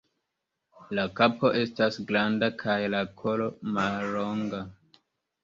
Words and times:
La 0.99 1.03
kapo 1.19 1.51
estas 1.59 1.99
granda 2.13 2.49
kaj 2.63 2.79
la 2.95 3.03
kolo 3.21 3.51
mallonga. 3.77 4.65